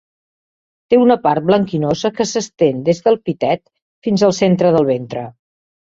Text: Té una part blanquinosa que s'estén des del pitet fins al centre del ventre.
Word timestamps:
Té 0.93 0.97
una 1.01 1.17
part 1.25 1.45
blanquinosa 1.49 2.11
que 2.19 2.27
s'estén 2.29 2.81
des 2.87 3.03
del 3.09 3.19
pitet 3.29 3.61
fins 4.09 4.25
al 4.29 4.35
centre 4.39 4.73
del 4.79 4.93
ventre. 4.95 5.27